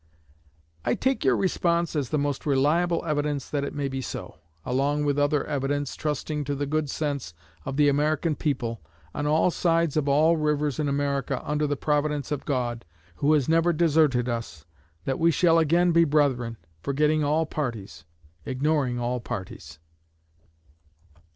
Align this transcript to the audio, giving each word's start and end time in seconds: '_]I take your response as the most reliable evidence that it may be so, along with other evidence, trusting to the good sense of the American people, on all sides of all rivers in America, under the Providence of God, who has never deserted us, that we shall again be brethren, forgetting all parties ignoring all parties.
'_]I 0.83 0.95
take 0.95 1.23
your 1.23 1.37
response 1.37 1.95
as 1.95 2.09
the 2.09 2.17
most 2.17 2.47
reliable 2.47 3.05
evidence 3.05 3.47
that 3.51 3.63
it 3.63 3.75
may 3.75 3.87
be 3.87 4.01
so, 4.01 4.39
along 4.65 5.05
with 5.05 5.19
other 5.19 5.45
evidence, 5.45 5.95
trusting 5.95 6.43
to 6.45 6.55
the 6.55 6.65
good 6.65 6.89
sense 6.89 7.35
of 7.65 7.77
the 7.77 7.87
American 7.87 8.35
people, 8.35 8.81
on 9.13 9.27
all 9.27 9.51
sides 9.51 9.95
of 9.95 10.09
all 10.09 10.37
rivers 10.37 10.79
in 10.79 10.89
America, 10.89 11.39
under 11.45 11.67
the 11.67 11.77
Providence 11.77 12.31
of 12.31 12.45
God, 12.45 12.83
who 13.17 13.31
has 13.33 13.47
never 13.47 13.71
deserted 13.71 14.27
us, 14.27 14.65
that 15.05 15.19
we 15.19 15.29
shall 15.29 15.59
again 15.59 15.91
be 15.91 16.03
brethren, 16.03 16.57
forgetting 16.81 17.23
all 17.23 17.45
parties 17.45 18.03
ignoring 18.43 18.97
all 18.99 19.19
parties. 19.19 19.77